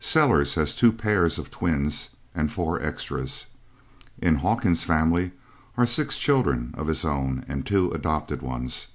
[0.00, 3.46] Sellers has two pairs of twins and four extras.
[4.20, 5.30] In Hawkins's family
[5.76, 8.88] are six children of his own and two adopted ones.